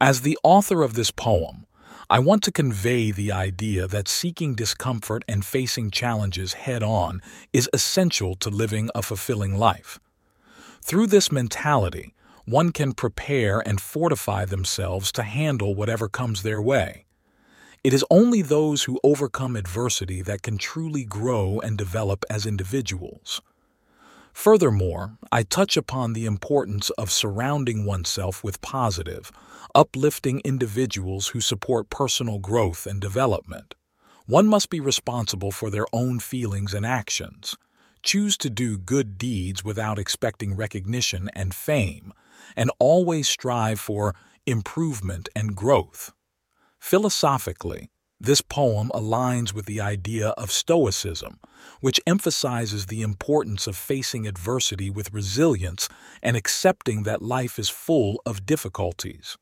As 0.00 0.20
the 0.20 0.38
author 0.44 0.84
of 0.84 0.94
this 0.94 1.10
poem, 1.10 1.66
I 2.08 2.20
want 2.20 2.44
to 2.44 2.52
convey 2.52 3.10
the 3.10 3.32
idea 3.32 3.88
that 3.88 4.06
seeking 4.06 4.54
discomfort 4.54 5.24
and 5.26 5.44
facing 5.44 5.90
challenges 5.90 6.52
head 6.52 6.84
on 6.84 7.20
is 7.52 7.68
essential 7.72 8.36
to 8.36 8.48
living 8.48 8.90
a 8.94 9.02
fulfilling 9.02 9.58
life. 9.58 9.98
Through 10.80 11.08
this 11.08 11.32
mentality, 11.32 12.14
one 12.44 12.70
can 12.70 12.92
prepare 12.92 13.58
and 13.66 13.80
fortify 13.80 14.44
themselves 14.44 15.10
to 15.12 15.24
handle 15.24 15.74
whatever 15.74 16.08
comes 16.08 16.44
their 16.44 16.62
way. 16.62 17.04
It 17.82 17.92
is 17.92 18.04
only 18.08 18.40
those 18.40 18.84
who 18.84 19.00
overcome 19.02 19.56
adversity 19.56 20.22
that 20.22 20.42
can 20.42 20.58
truly 20.58 21.04
grow 21.04 21.58
and 21.58 21.76
develop 21.76 22.24
as 22.30 22.46
individuals. 22.46 23.42
Furthermore, 24.38 25.18
I 25.32 25.42
touch 25.42 25.76
upon 25.76 26.12
the 26.12 26.24
importance 26.24 26.90
of 26.90 27.10
surrounding 27.10 27.84
oneself 27.84 28.44
with 28.44 28.60
positive, 28.60 29.32
uplifting 29.74 30.40
individuals 30.44 31.26
who 31.26 31.40
support 31.40 31.90
personal 31.90 32.38
growth 32.38 32.86
and 32.86 33.00
development. 33.00 33.74
One 34.26 34.46
must 34.46 34.70
be 34.70 34.78
responsible 34.78 35.50
for 35.50 35.70
their 35.70 35.86
own 35.92 36.20
feelings 36.20 36.72
and 36.72 36.86
actions. 36.86 37.56
Choose 38.04 38.36
to 38.36 38.48
do 38.48 38.78
good 38.78 39.18
deeds 39.18 39.64
without 39.64 39.98
expecting 39.98 40.54
recognition 40.54 41.28
and 41.34 41.52
fame, 41.52 42.12
and 42.54 42.70
always 42.78 43.28
strive 43.28 43.80
for 43.80 44.14
improvement 44.46 45.28
and 45.34 45.56
growth. 45.56 46.12
Philosophically, 46.78 47.90
this 48.20 48.40
poem 48.40 48.90
aligns 48.94 49.52
with 49.52 49.66
the 49.66 49.80
idea 49.80 50.30
of 50.30 50.50
Stoicism, 50.50 51.38
which 51.80 52.00
emphasizes 52.06 52.86
the 52.86 53.02
importance 53.02 53.66
of 53.66 53.76
facing 53.76 54.26
adversity 54.26 54.90
with 54.90 55.12
resilience 55.12 55.88
and 56.22 56.36
accepting 56.36 57.04
that 57.04 57.22
life 57.22 57.58
is 57.58 57.68
full 57.68 58.20
of 58.26 58.44
difficulties. 58.44 59.36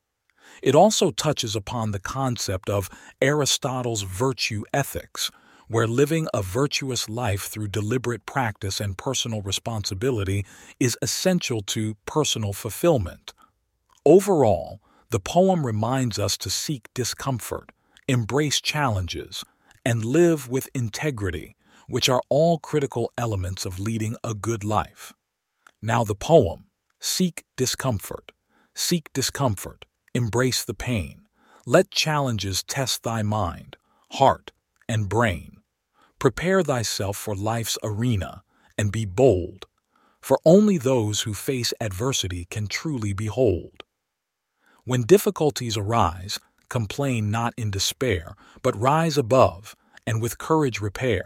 It 0.61 0.75
also 0.75 1.11
touches 1.11 1.55
upon 1.55 1.91
the 1.91 1.99
concept 1.99 2.69
of 2.69 2.89
Aristotle's 3.21 4.03
virtue 4.03 4.63
ethics, 4.73 5.31
where 5.67 5.87
living 5.87 6.27
a 6.33 6.41
virtuous 6.41 7.09
life 7.09 7.43
through 7.43 7.67
deliberate 7.67 8.25
practice 8.25 8.79
and 8.79 8.97
personal 8.97 9.41
responsibility 9.41 10.45
is 10.79 10.97
essential 11.01 11.61
to 11.61 11.95
personal 12.05 12.53
fulfillment. 12.53 13.33
Overall, 14.05 14.79
the 15.09 15.19
poem 15.19 15.65
reminds 15.65 16.17
us 16.17 16.37
to 16.37 16.49
seek 16.49 16.87
discomfort, 16.93 17.71
embrace 18.07 18.61
challenges, 18.61 19.43
and 19.85 20.03
live 20.03 20.49
with 20.49 20.69
integrity, 20.73 21.55
which 21.87 22.09
are 22.09 22.21
all 22.29 22.59
critical 22.59 23.11
elements 23.17 23.65
of 23.65 23.79
leading 23.79 24.15
a 24.23 24.33
good 24.33 24.63
life. 24.63 25.13
Now, 25.81 26.03
the 26.03 26.15
poem 26.15 26.67
Seek 26.99 27.43
discomfort. 27.55 28.31
Seek 28.73 29.11
discomfort. 29.13 29.85
Embrace 30.15 30.63
the 30.63 30.73
pain. 30.73 31.27
Let 31.65 31.91
challenges 31.91 32.63
test 32.63 33.03
thy 33.03 33.21
mind, 33.21 33.77
heart, 34.13 34.51
and 34.89 35.07
brain. 35.07 35.57
Prepare 36.17 36.63
thyself 36.63 37.15
for 37.17 37.35
life's 37.35 37.77
arena 37.83 38.43
and 38.77 38.91
be 38.91 39.05
bold, 39.05 39.65
for 40.21 40.39
only 40.43 40.77
those 40.77 41.21
who 41.21 41.33
face 41.33 41.73
adversity 41.79 42.45
can 42.45 42.67
truly 42.67 43.13
behold. 43.13 43.83
When 44.83 45.03
difficulties 45.03 45.77
arise, 45.77 46.39
complain 46.69 47.31
not 47.31 47.53
in 47.57 47.71
despair, 47.71 48.35
but 48.61 48.79
rise 48.79 49.17
above, 49.17 49.75
and 50.05 50.21
with 50.21 50.37
courage 50.37 50.79
repair. 50.81 51.25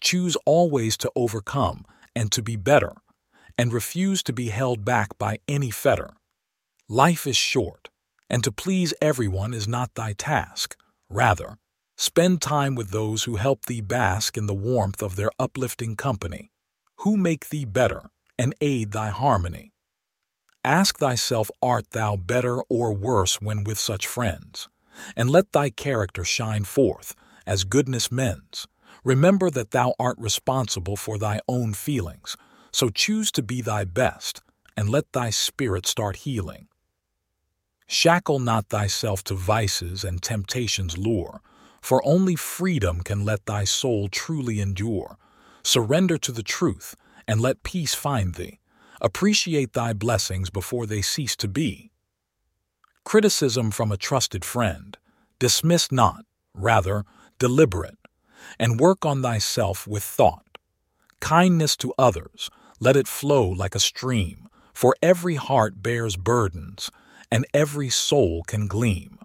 Choose 0.00 0.36
always 0.44 0.96
to 0.98 1.12
overcome 1.16 1.84
and 2.14 2.30
to 2.32 2.42
be 2.42 2.56
better, 2.56 2.92
and 3.56 3.72
refuse 3.72 4.22
to 4.24 4.32
be 4.32 4.48
held 4.48 4.84
back 4.84 5.16
by 5.18 5.38
any 5.48 5.70
fetter. 5.70 6.10
Life 6.88 7.26
is 7.26 7.36
short, 7.36 7.88
and 8.30 8.42
to 8.44 8.52
please 8.52 8.94
everyone 9.00 9.54
is 9.54 9.68
not 9.68 9.94
thy 9.94 10.12
task. 10.12 10.76
Rather, 11.10 11.58
spend 11.96 12.40
time 12.40 12.74
with 12.74 12.90
those 12.90 13.24
who 13.24 13.36
help 13.36 13.66
thee 13.66 13.80
bask 13.80 14.36
in 14.36 14.46
the 14.46 14.54
warmth 14.54 15.02
of 15.02 15.16
their 15.16 15.30
uplifting 15.38 15.96
company, 15.96 16.50
who 16.98 17.16
make 17.16 17.48
thee 17.48 17.64
better 17.64 18.10
and 18.38 18.54
aid 18.60 18.92
thy 18.92 19.10
harmony. 19.10 19.72
Ask 20.64 20.98
thyself, 20.98 21.50
art 21.62 21.90
thou 21.90 22.16
better 22.16 22.60
or 22.68 22.92
worse 22.92 23.40
when 23.40 23.64
with 23.64 23.78
such 23.78 24.06
friends? 24.06 24.68
And 25.16 25.30
let 25.30 25.52
thy 25.52 25.70
character 25.70 26.24
shine 26.24 26.64
forth, 26.64 27.14
as 27.46 27.64
goodness 27.64 28.10
mends. 28.10 28.66
Remember 29.04 29.50
that 29.50 29.70
thou 29.70 29.94
art 29.98 30.16
responsible 30.18 30.96
for 30.96 31.18
thy 31.18 31.40
own 31.48 31.74
feelings, 31.74 32.36
so 32.72 32.90
choose 32.90 33.30
to 33.32 33.42
be 33.42 33.62
thy 33.62 33.84
best, 33.84 34.42
and 34.76 34.90
let 34.90 35.12
thy 35.12 35.30
spirit 35.30 35.86
start 35.86 36.16
healing. 36.16 36.66
Shackle 37.86 38.40
not 38.40 38.68
thyself 38.68 39.24
to 39.24 39.34
vices 39.34 40.04
and 40.04 40.20
temptation's 40.20 40.98
lure, 40.98 41.40
for 41.80 42.04
only 42.04 42.36
freedom 42.36 43.00
can 43.00 43.24
let 43.24 43.46
thy 43.46 43.64
soul 43.64 44.08
truly 44.08 44.60
endure. 44.60 45.16
Surrender 45.62 46.18
to 46.18 46.32
the 46.32 46.42
truth, 46.42 46.96
and 47.26 47.40
let 47.40 47.62
peace 47.62 47.94
find 47.94 48.34
thee. 48.34 48.58
Appreciate 49.00 49.72
thy 49.72 49.92
blessings 49.92 50.50
before 50.50 50.86
they 50.86 51.02
cease 51.02 51.36
to 51.36 51.48
be. 51.48 51.90
Criticism 53.04 53.70
from 53.70 53.92
a 53.92 53.96
trusted 53.96 54.44
friend. 54.44 54.96
Dismiss 55.38 55.92
not, 55.92 56.24
rather, 56.52 57.04
deliberate, 57.38 57.98
and 58.58 58.80
work 58.80 59.06
on 59.06 59.22
thyself 59.22 59.86
with 59.86 60.02
thought. 60.02 60.58
Kindness 61.20 61.76
to 61.76 61.94
others, 61.98 62.50
let 62.80 62.96
it 62.96 63.08
flow 63.08 63.48
like 63.48 63.74
a 63.74 63.80
stream, 63.80 64.48
for 64.74 64.96
every 65.02 65.36
heart 65.36 65.82
bears 65.82 66.16
burdens, 66.16 66.90
and 67.30 67.46
every 67.54 67.88
soul 67.88 68.42
can 68.46 68.66
gleam. 68.66 69.18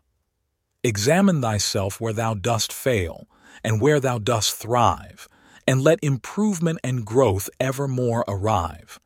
Examine 0.84 1.42
thyself 1.42 2.00
where 2.00 2.14
thou 2.14 2.34
dost 2.34 2.72
fail, 2.72 3.28
and 3.64 3.82
where 3.82 4.00
thou 4.00 4.20
dost 4.20 4.56
thrive, 4.56 5.28
and 5.68 5.82
let 5.82 6.00
improvement 6.04 6.80
and 6.84 7.06
growth 7.06 7.50
evermore 7.60 8.24
arrive. 8.28 9.00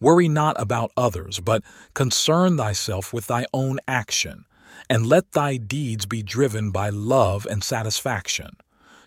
Worry 0.00 0.28
not 0.28 0.60
about 0.60 0.92
others, 0.96 1.40
but 1.40 1.62
concern 1.94 2.56
thyself 2.56 3.12
with 3.12 3.26
thy 3.26 3.46
own 3.52 3.78
action, 3.86 4.46
and 4.88 5.06
let 5.06 5.32
thy 5.32 5.58
deeds 5.58 6.06
be 6.06 6.22
driven 6.22 6.70
by 6.70 6.88
love 6.88 7.46
and 7.46 7.62
satisfaction. 7.62 8.56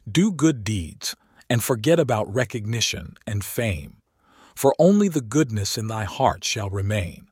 Do 0.09 0.31
good 0.31 0.63
deeds, 0.63 1.15
and 1.49 1.63
forget 1.63 1.99
about 1.99 2.33
recognition 2.33 3.15
and 3.25 3.43
fame, 3.43 3.97
for 4.55 4.75
only 4.77 5.07
the 5.07 5.21
goodness 5.21 5.77
in 5.77 5.87
thy 5.87 6.03
heart 6.03 6.43
shall 6.43 6.69
remain. 6.69 7.27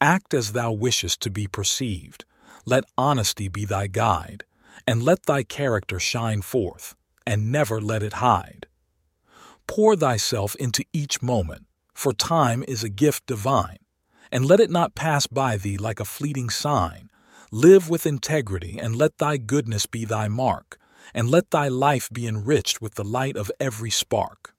Act 0.00 0.32
as 0.32 0.52
thou 0.52 0.72
wishest 0.72 1.20
to 1.22 1.30
be 1.30 1.46
perceived. 1.46 2.24
Let 2.64 2.84
honesty 2.96 3.48
be 3.48 3.64
thy 3.64 3.86
guide, 3.86 4.44
and 4.86 5.02
let 5.02 5.24
thy 5.24 5.42
character 5.42 5.98
shine 6.00 6.42
forth, 6.42 6.94
and 7.26 7.52
never 7.52 7.80
let 7.80 8.02
it 8.02 8.14
hide. 8.14 8.66
Pour 9.66 9.96
thyself 9.96 10.54
into 10.56 10.84
each 10.92 11.20
moment, 11.20 11.66
for 11.98 12.12
time 12.12 12.64
is 12.68 12.84
a 12.84 12.88
gift 12.88 13.26
divine, 13.26 13.78
and 14.30 14.46
let 14.46 14.60
it 14.60 14.70
not 14.70 14.94
pass 14.94 15.26
by 15.26 15.56
thee 15.56 15.76
like 15.76 15.98
a 15.98 16.04
fleeting 16.04 16.48
sign. 16.48 17.10
Live 17.50 17.90
with 17.90 18.06
integrity, 18.06 18.78
and 18.80 18.94
let 18.94 19.18
thy 19.18 19.36
goodness 19.36 19.84
be 19.84 20.04
thy 20.04 20.28
mark, 20.28 20.78
and 21.12 21.28
let 21.28 21.50
thy 21.50 21.66
life 21.66 22.08
be 22.12 22.24
enriched 22.28 22.80
with 22.80 22.94
the 22.94 23.02
light 23.02 23.36
of 23.36 23.50
every 23.58 23.90
spark. 23.90 24.54